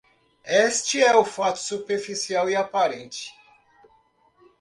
[0.69, 3.29] Este é o fato superficial e aparente.